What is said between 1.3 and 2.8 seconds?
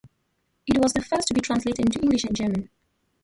be translated into English and German.